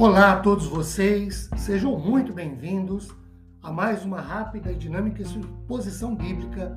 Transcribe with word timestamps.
Olá 0.00 0.32
a 0.32 0.40
todos 0.40 0.66
vocês, 0.66 1.50
sejam 1.58 1.94
muito 1.98 2.32
bem-vindos 2.32 3.14
a 3.62 3.70
mais 3.70 4.02
uma 4.02 4.18
rápida 4.18 4.72
e 4.72 4.74
dinâmica 4.74 5.20
exposição 5.20 6.16
bíblica 6.16 6.74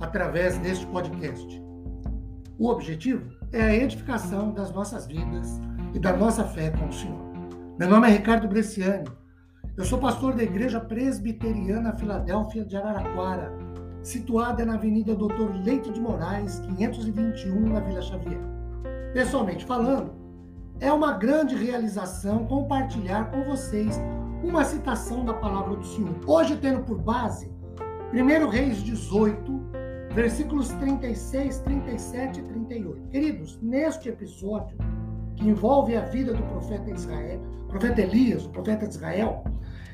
através 0.00 0.58
deste 0.58 0.84
podcast. 0.88 1.62
O 2.58 2.68
objetivo 2.68 3.32
é 3.52 3.62
a 3.62 3.76
edificação 3.76 4.52
das 4.52 4.72
nossas 4.72 5.06
vidas 5.06 5.60
e 5.94 6.00
da 6.00 6.16
nossa 6.16 6.42
fé 6.42 6.72
com 6.72 6.88
o 6.88 6.92
Senhor. 6.92 7.32
Meu 7.78 7.88
nome 7.88 8.08
é 8.08 8.10
Ricardo 8.10 8.48
Bresciani, 8.48 9.08
eu 9.76 9.84
sou 9.84 10.00
pastor 10.00 10.34
da 10.34 10.42
Igreja 10.42 10.80
Presbiteriana 10.80 11.96
Filadélfia 11.96 12.64
de 12.64 12.76
Araraquara, 12.76 13.52
situada 14.02 14.66
na 14.66 14.74
Avenida 14.74 15.14
Doutor 15.14 15.54
Leite 15.64 15.92
de 15.92 16.00
Moraes, 16.00 16.58
521, 16.58 17.72
na 17.72 17.78
Vila 17.78 18.02
Xavier. 18.02 18.40
Pessoalmente 19.12 19.64
falando, 19.64 20.23
é 20.80 20.92
uma 20.92 21.12
grande 21.12 21.54
realização 21.54 22.46
compartilhar 22.46 23.30
com 23.30 23.44
vocês 23.44 23.98
uma 24.42 24.64
citação 24.64 25.24
da 25.24 25.32
palavra 25.32 25.76
do 25.76 25.86
Senhor. 25.86 26.14
Hoje, 26.26 26.56
tendo 26.56 26.82
por 26.82 26.98
base 26.98 27.50
1 28.12 28.48
Reis 28.48 28.82
18, 28.82 29.52
versículos 30.12 30.68
36, 30.68 31.58
37 31.60 32.40
e 32.40 32.42
38. 32.42 33.08
Queridos, 33.08 33.58
neste 33.62 34.08
episódio, 34.08 34.76
que 35.36 35.48
envolve 35.48 35.96
a 35.96 36.02
vida 36.02 36.34
do 36.34 36.42
profeta 36.44 36.90
Israel, 36.90 37.40
profeta 37.68 38.00
Elias, 38.02 38.44
o 38.44 38.50
profeta 38.50 38.86
de 38.86 38.94
Israel, 38.94 39.44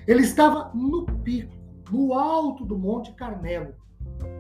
ele 0.06 0.22
estava 0.22 0.70
no 0.74 1.06
pico, 1.06 1.54
no 1.90 2.14
alto 2.14 2.64
do 2.64 2.76
Monte 2.76 3.12
Carmelo, 3.12 3.74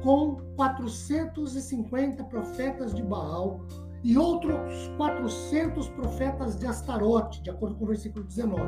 com 0.02 0.36
450 0.56 2.24
profetas 2.24 2.94
de 2.94 3.02
Baal 3.02 3.60
e 4.02 4.16
outros 4.16 4.88
400 4.96 5.88
profetas 5.90 6.58
de 6.58 6.66
Astarote, 6.66 7.42
de 7.42 7.50
acordo 7.50 7.76
com 7.76 7.84
o 7.84 7.88
versículo 7.88 8.24
19. 8.24 8.62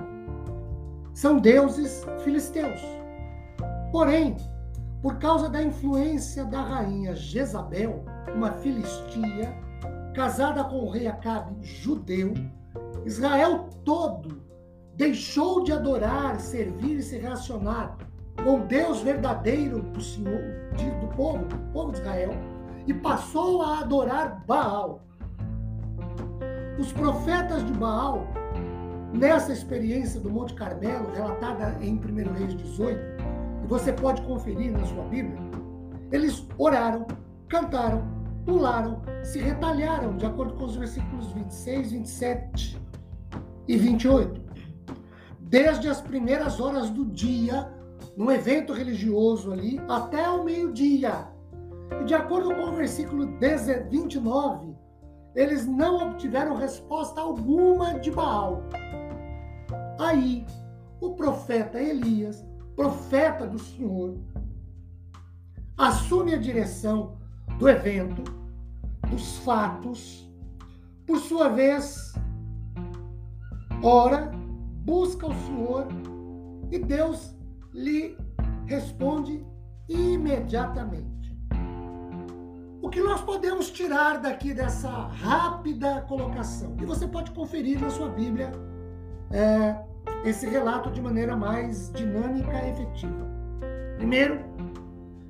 São 1.15 1.39
deuses 1.39 2.05
filisteus. 2.23 2.81
Porém, 3.91 4.37
por 5.01 5.19
causa 5.19 5.49
da 5.49 5.63
influência 5.63 6.45
da 6.45 6.63
rainha 6.63 7.15
Jezabel, 7.15 8.05
uma 8.35 8.53
filistia, 8.53 9.55
casada 10.15 10.65
com 10.65 10.87
o 10.87 10.91
rei 10.91 11.07
Acabe, 11.07 11.57
judeu, 11.61 12.35
Israel 13.05 13.69
todo 13.85 14.43
deixou 14.95 15.65
de 15.65 15.73
adorar, 15.73 16.39
servir 16.41 16.99
e 16.99 17.03
se 17.03 17.19
relacionar 17.19 17.97
com 18.45 18.67
Deus 18.67 19.01
verdadeiro 19.01 19.83
do 19.83 20.01
Senhor, 20.01 20.41
do 21.01 21.17
povo, 21.17 21.45
do 21.45 21.59
povo 21.73 21.93
de 21.93 21.99
Israel, 21.99 22.31
e 22.87 22.95
passou 22.95 23.63
a 23.63 23.81
adorar 23.81 24.45
Baal, 24.47 25.03
os 26.79 26.93
profetas 26.93 27.65
de 27.67 27.73
Baal, 27.75 28.27
nessa 29.13 29.53
experiência 29.53 30.21
do 30.21 30.31
Monte 30.31 30.55
Carmelo, 30.55 31.13
relatada 31.13 31.77
em 31.81 31.95
1 31.97 32.33
Reis 32.33 32.55
18, 32.57 33.01
e 33.65 33.67
você 33.67 33.93
pode 33.93 34.23
conferir 34.23 34.73
na 34.73 34.85
sua 34.87 35.05
Bíblia, 35.05 35.39
eles 36.11 36.47
oraram, 36.59 37.07
cantaram, 37.49 38.03
pularam, 38.45 39.03
se 39.23 39.39
retalharam, 39.39 40.17
de 40.17 40.27
acordo 40.27 40.55
com 40.55 40.65
os 40.65 40.77
versículos 40.77 41.33
26, 41.33 41.93
27 41.93 42.83
e 43.69 43.77
28. 43.77 44.41
Desde 45.41 45.89
as 45.89 46.01
primeiras 46.01 46.61
horas 46.61 46.91
do 46.91 47.05
dia, 47.05 47.71
num 48.17 48.31
evento 48.31 48.73
religioso 48.73 49.53
ali, 49.53 49.81
até 49.89 50.29
o 50.29 50.45
meio-dia. 50.45 51.29
E 52.01 52.05
de 52.05 52.15
acordo 52.15 52.55
com 52.55 52.71
o 52.71 52.73
versículo 52.73 53.29
29, 53.91 54.75
eles 55.35 55.67
não 55.67 56.09
obtiveram 56.09 56.57
resposta 56.57 57.21
alguma 57.21 57.99
de 57.99 58.11
Baal. 58.11 58.63
Aí, 59.99 60.47
o 61.01 61.15
profeta 61.15 61.81
Elias, 61.81 62.45
profeta 62.77 63.47
do 63.47 63.59
Senhor, 63.59 64.19
assume 65.77 66.35
a 66.35 66.39
direção 66.39 67.19
do 67.59 67.69
evento, 67.69 68.23
dos 69.09 69.39
fatos, 69.39 70.29
por 71.07 71.19
sua 71.19 71.49
vez, 71.49 72.15
ora, 73.83 74.31
busca 74.85 75.27
o 75.27 75.35
Senhor 75.35 75.87
e 76.71 76.79
Deus 76.79 77.37
lhe 77.73 78.17
responde 78.67 79.45
imediatamente. 79.89 81.22
O 82.83 82.91
que 82.91 83.01
nós 83.01 83.21
podemos 83.21 83.71
tirar 83.71 84.19
daqui 84.19 84.53
dessa 84.53 84.91
rápida 84.91 86.01
colocação? 86.09 86.77
E 86.83 86.85
você 86.85 87.07
pode 87.07 87.31
conferir 87.31 87.81
na 87.81 87.89
sua 87.89 88.09
Bíblia 88.09 88.51
é, 89.31 89.77
esse 90.25 90.49
relato 90.49 90.91
de 90.91 91.01
maneira 91.01 91.37
mais 91.37 91.93
dinâmica 91.93 92.53
e 92.53 92.71
efetiva. 92.71 93.25
Primeiro, 93.99 94.41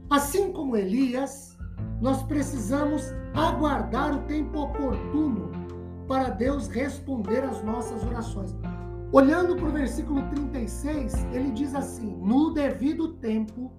assim 0.08 0.50
como 0.50 0.78
Elias, 0.78 1.54
nós 2.00 2.22
precisamos 2.22 3.12
aguardar 3.34 4.16
o 4.16 4.22
tempo 4.22 4.58
oportuno 4.58 5.52
para 6.08 6.30
Deus 6.30 6.68
responder 6.68 7.44
às 7.44 7.62
nossas 7.62 8.02
orações. 8.02 8.56
Olhando 9.12 9.56
para 9.56 9.68
o 9.68 9.72
versículo 9.72 10.22
36, 10.30 11.26
ele 11.34 11.50
diz 11.50 11.74
assim: 11.74 12.16
No 12.16 12.54
devido 12.54 13.12
tempo, 13.16 13.70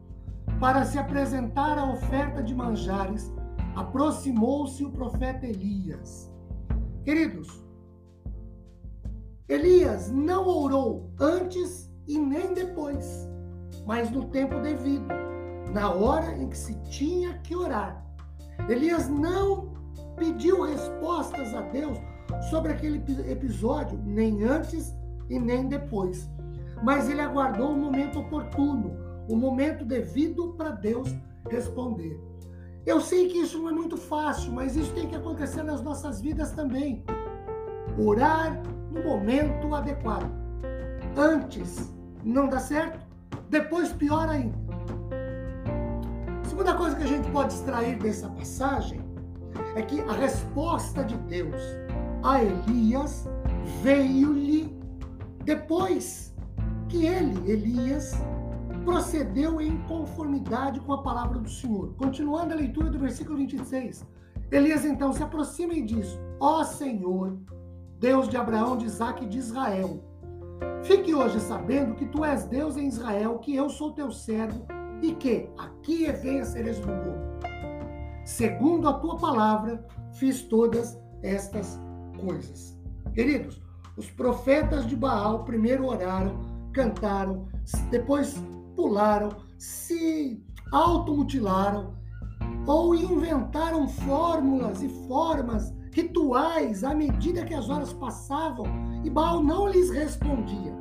para 0.60 0.86
se 0.86 1.00
apresentar 1.00 1.80
a 1.80 1.92
oferta 1.92 2.44
de 2.44 2.54
manjares, 2.54 3.34
aproximou-se 3.76 4.84
o 4.84 4.92
profeta 4.92 5.46
Elias. 5.46 6.32
Queridos, 7.04 7.64
Elias 9.48 10.10
não 10.10 10.48
orou 10.48 11.12
antes 11.20 11.92
e 12.08 12.18
nem 12.18 12.54
depois, 12.54 13.30
mas 13.86 14.10
no 14.10 14.26
tempo 14.26 14.60
devido, 14.60 15.08
na 15.74 15.92
hora 15.92 16.38
em 16.38 16.48
que 16.48 16.58
se 16.58 16.76
tinha 16.84 17.38
que 17.40 17.56
orar. 17.56 18.06
Elias 18.70 19.10
não 19.10 19.74
pediu 20.16 20.64
respostas 20.64 21.54
a 21.54 21.62
Deus 21.62 21.98
sobre 22.50 22.72
aquele 22.72 23.04
episódio, 23.30 24.00
nem 24.06 24.44
antes 24.44 24.96
e 25.30 25.40
nem 25.40 25.68
depois. 25.68 26.30
Mas 26.84 27.10
ele 27.10 27.22
aguardou 27.22 27.72
o 27.72 27.78
momento 27.78 28.20
oportuno, 28.20 28.96
o 29.30 29.36
momento 29.36 29.86
devido 29.86 30.54
para 30.54 30.72
Deus 30.72 31.14
responder. 31.50 32.33
Eu 32.86 33.00
sei 33.00 33.30
que 33.30 33.38
isso 33.38 33.58
não 33.60 33.70
é 33.70 33.72
muito 33.72 33.96
fácil, 33.96 34.52
mas 34.52 34.76
isso 34.76 34.94
tem 34.94 35.08
que 35.08 35.16
acontecer 35.16 35.64
nas 35.64 35.82
nossas 35.82 36.20
vidas 36.20 36.52
também. 36.52 37.04
Orar 37.98 38.62
no 38.92 39.04
momento 39.04 39.74
adequado. 39.74 40.30
Antes 41.16 41.94
não 42.24 42.50
dá 42.50 42.60
certo, 42.60 43.00
depois 43.50 43.94
pior 43.94 44.28
ainda. 44.28 44.58
Segunda 46.44 46.76
coisa 46.76 46.96
que 46.96 47.04
a 47.04 47.08
gente 47.08 47.30
pode 47.32 47.54
extrair 47.54 47.98
dessa 48.00 48.30
passagem 48.30 49.02
é 49.76 49.82
que 49.82 50.02
a 50.02 50.14
resposta 50.14 51.04
de 51.04 51.16
Deus 51.20 51.62
a 52.22 52.44
Elias 52.44 53.28
veio-lhe 53.82 54.76
depois 55.44 56.34
que 56.90 57.06
ele, 57.06 57.52
Elias, 57.52 58.14
procedeu 58.84 59.62
em 59.62 59.78
conformidade 59.84 60.80
com 60.80 60.94
a 60.94 61.02
palavra 61.02 61.40
do 61.40 61.50
Senhor. 61.50 61.94
Continuando 61.98 62.54
a 62.54 62.58
leitura 62.58 62.90
do 62.90 63.00
versículo 63.00 63.38
26. 63.38 64.06
Elias 64.52 64.86
então 64.86 65.12
se 65.12 65.24
aproxima 65.24 65.74
e 65.74 65.82
diz: 65.82 66.20
Ó 66.40 66.62
oh 66.62 66.64
Senhor, 66.64 67.38
Deus 68.00 68.28
de 68.28 68.38
Abraão, 68.38 68.78
de 68.78 68.86
Isaac 68.86 69.24
e 69.24 69.28
de 69.28 69.40
Israel, 69.40 70.04
fique 70.84 71.14
hoje 71.14 71.40
sabendo 71.40 71.96
que 71.96 72.06
tu 72.06 72.24
és 72.24 72.46
Deus 72.46 72.78
em 72.78 72.88
Israel, 72.88 73.40
que 73.40 73.56
eu 73.56 73.70
sou 73.70 73.92
teu 73.94 74.12
servo 74.12 74.66
e 75.02 75.14
que 75.14 75.50
aqui 75.58 76.12
venha 76.12 76.46
seres 76.46 76.80
do 76.80 76.88
mundo. 76.88 77.34
Segundo 78.26 78.88
a 78.88 78.94
tua 78.94 79.18
palavra, 79.18 79.86
fiz 80.14 80.42
todas 80.44 80.98
estas 81.22 81.80
coisas. 82.20 82.80
Queridos, 83.14 83.62
os 83.98 84.10
profetas 84.10 84.88
de 84.88 84.96
Baal 84.96 85.44
primeiro 85.44 85.86
oraram, 85.86 86.42
cantaram, 86.72 87.48
depois 87.90 88.42
pularam, 88.76 89.30
se 89.58 90.44
automutilaram 90.72 91.94
ou 92.66 92.96
inventaram 92.96 93.88
fórmulas 93.88 94.82
e 94.82 94.90
formas 95.08 95.74
rituais 95.92 96.84
à 96.84 96.94
medida 96.94 97.46
que 97.46 97.54
as 97.54 97.70
horas 97.70 97.94
passavam 97.94 98.66
e 99.04 99.10
Baal 99.10 99.44
não 99.44 99.68
lhes 99.68 99.90
respondia. 99.90 100.76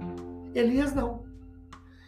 Elias 0.54 0.94
não. 0.94 1.22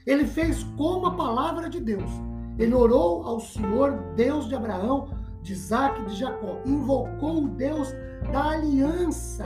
Ele 0.07 0.27
fez 0.27 0.63
como 0.77 1.07
a 1.07 1.15
palavra 1.15 1.69
de 1.69 1.81
Deus. 1.81 2.11
Ele 2.59 2.75
orou 2.75 3.25
ao 3.25 3.41
Senhor, 3.41 3.93
Deus 4.15 4.49
de 4.49 4.55
Abraão, 4.55 5.09
de 5.43 5.53
Isaac 5.53 6.01
e 6.03 6.05
de 6.07 6.15
Jacó. 6.15 6.61
Invocou 6.65 7.45
o 7.45 7.49
Deus 7.49 7.93
da 8.33 8.51
aliança 8.51 9.45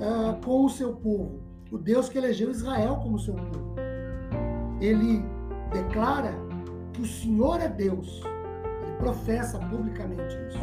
uh, 0.00 0.44
com 0.44 0.64
o 0.64 0.70
seu 0.70 0.94
povo. 0.94 1.40
O 1.70 1.78
Deus 1.78 2.08
que 2.08 2.18
elegeu 2.18 2.50
Israel 2.50 2.96
como 2.96 3.18
seu 3.18 3.34
povo. 3.34 3.74
Ele 4.80 5.22
declara 5.70 6.34
que 6.92 7.02
o 7.02 7.06
Senhor 7.06 7.60
é 7.60 7.68
Deus. 7.68 8.22
Ele 8.82 8.96
professa 8.98 9.58
publicamente 9.58 10.36
isso. 10.48 10.58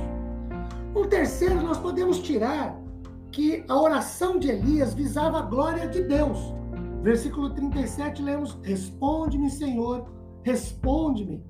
Um 0.96 1.08
terceiro, 1.08 1.62
nós 1.62 1.78
podemos 1.78 2.20
tirar 2.20 2.80
que 3.32 3.64
a 3.68 3.80
oração 3.80 4.40
de 4.40 4.50
Elias 4.50 4.94
visava 4.94 5.40
a 5.40 5.44
glória 5.44 5.88
de 5.88 6.02
Deus. 6.02 6.38
Versículo 7.04 7.52
37, 7.52 8.22
lemos: 8.22 8.58
Responde-me, 8.64 9.50
Senhor, 9.50 10.06
responde-me, 10.44 11.44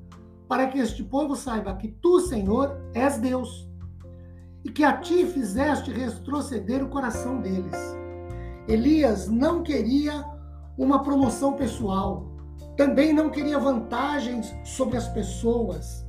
para 0.48 0.68
que 0.68 0.80
este 0.80 1.04
povo 1.04 1.36
saiba 1.36 1.76
que 1.76 1.88
tu, 1.88 2.20
Senhor, 2.20 2.78
és 2.94 3.18
Deus, 3.18 3.70
e 4.64 4.70
que 4.72 4.84
a 4.84 4.98
ti 4.98 5.26
fizeste 5.26 5.92
retroceder 5.92 6.84
o 6.84 6.90
coração 6.90 7.40
deles. 7.42 7.76
Elias 8.68 9.30
não 9.30 9.64
queria 9.64 10.26
uma 10.78 11.02
promoção 11.02 11.54
pessoal, 11.54 12.37
também 12.78 13.12
não 13.12 13.30
queria 13.30 13.58
vantagens 13.58 14.56
sobre 14.64 14.98
as 14.98 15.08
pessoas, 15.08 16.06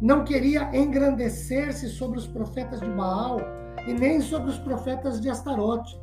não 0.00 0.24
queria 0.24 0.70
engrandecer-se 0.74 1.88
sobre 1.88 2.18
os 2.18 2.26
profetas 2.26 2.80
de 2.80 2.88
Baal 2.88 3.40
e 3.86 3.92
nem 3.92 4.20
sobre 4.20 4.48
os 4.48 4.58
profetas 4.58 5.20
de 5.20 5.28
Astarote. 5.28 6.00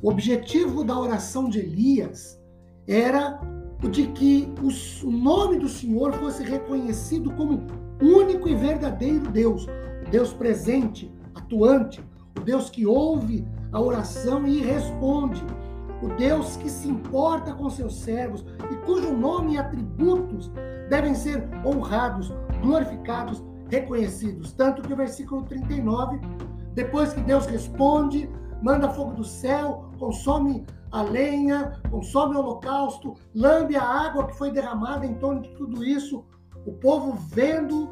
O 0.00 0.08
objetivo 0.08 0.84
da 0.84 0.96
oração 0.96 1.48
de 1.48 1.58
Elias 1.58 2.40
era 2.86 3.40
o 3.82 3.88
de 3.88 4.06
que 4.08 4.48
o 4.62 5.10
nome 5.10 5.58
do 5.58 5.68
Senhor 5.68 6.12
fosse 6.14 6.44
reconhecido 6.44 7.32
como 7.32 7.66
único 8.00 8.48
e 8.48 8.54
verdadeiro 8.54 9.30
Deus, 9.32 9.66
o 9.66 10.10
Deus 10.10 10.32
presente, 10.32 11.12
atuante, 11.34 12.00
o 12.36 12.40
Deus 12.40 12.70
que 12.70 12.86
ouve 12.86 13.44
a 13.72 13.80
oração 13.80 14.46
e 14.46 14.60
responde, 14.60 15.44
o 16.02 16.08
Deus 16.08 16.56
que 16.56 16.70
se 16.70 16.88
importa 16.88 17.52
com 17.52 17.68
seus 17.68 18.00
servos 18.00 18.44
e 18.70 18.76
cujo 18.86 19.12
nome 19.12 19.54
e 19.54 19.58
atributos 19.58 20.50
devem 20.88 21.14
ser 21.14 21.48
honrados, 21.64 22.32
glorificados, 22.62 23.42
reconhecidos. 23.68 24.52
Tanto 24.52 24.82
que 24.82 24.92
o 24.92 24.96
versículo 24.96 25.42
39, 25.42 26.20
depois 26.74 27.12
que 27.12 27.20
Deus 27.20 27.46
responde, 27.46 28.30
manda 28.62 28.88
fogo 28.90 29.12
do 29.12 29.24
céu, 29.24 29.90
consome 29.98 30.64
a 30.90 31.02
lenha, 31.02 31.72
consome 31.90 32.36
o 32.36 32.38
holocausto, 32.38 33.14
lambe 33.34 33.76
a 33.76 33.82
água 33.82 34.26
que 34.26 34.36
foi 34.36 34.50
derramada 34.50 35.04
em 35.04 35.14
torno 35.14 35.42
de 35.42 35.50
tudo 35.50 35.84
isso. 35.84 36.24
O 36.66 36.72
povo, 36.72 37.12
vendo, 37.30 37.90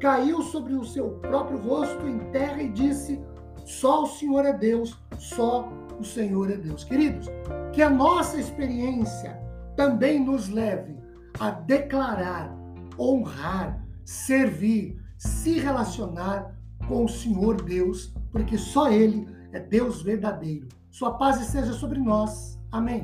caiu 0.00 0.42
sobre 0.42 0.74
o 0.74 0.84
seu 0.84 1.10
próprio 1.20 1.58
rosto 1.58 2.06
em 2.06 2.18
terra 2.30 2.62
e 2.62 2.68
disse: 2.68 3.20
Só 3.64 4.04
o 4.04 4.06
Senhor 4.06 4.44
é 4.44 4.52
Deus, 4.52 4.96
só 5.18 5.68
o 5.98 6.04
Senhor 6.04 6.50
é 6.50 6.56
Deus. 6.56 6.84
Queridos, 6.84 7.28
que 7.72 7.82
a 7.82 7.90
nossa 7.90 8.38
experiência 8.38 9.40
também 9.76 10.24
nos 10.24 10.48
leve 10.48 10.96
a 11.38 11.50
declarar, 11.50 12.56
honrar, 12.98 13.84
servir, 14.04 15.00
se 15.18 15.58
relacionar 15.58 16.54
com 16.88 17.04
o 17.04 17.08
Senhor 17.08 17.60
Deus, 17.62 18.14
porque 18.30 18.56
só 18.56 18.90
Ele 18.90 19.26
é 19.52 19.60
Deus 19.60 20.02
verdadeiro. 20.02 20.68
Sua 20.90 21.14
paz 21.14 21.40
esteja 21.40 21.72
sobre 21.72 21.98
nós. 21.98 22.58
Amém. 22.72 23.02